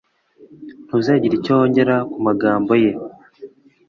ntuzagire 0.87 1.33
icyo 1.37 1.51
wongera 1.57 1.95
ku 2.11 2.17
magambo 2.27 2.71
ye 2.83 2.91